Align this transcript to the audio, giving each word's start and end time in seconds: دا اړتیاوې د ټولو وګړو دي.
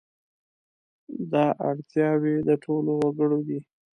دا 1.31 1.45
اړتیاوې 1.69 2.35
د 2.47 2.49
ټولو 2.63 2.91
وګړو 3.01 3.39
دي. 3.47 3.59